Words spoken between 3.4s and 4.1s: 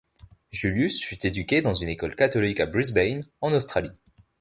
Australie.